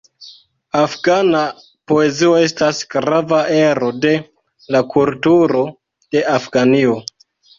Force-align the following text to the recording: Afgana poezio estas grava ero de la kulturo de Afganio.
Afgana 0.77 1.41
poezio 1.91 2.31
estas 2.45 2.79
grava 2.95 3.41
ero 3.59 3.91
de 4.07 4.15
la 4.77 4.83
kulturo 4.97 5.63
de 6.17 6.27
Afganio. 6.37 6.97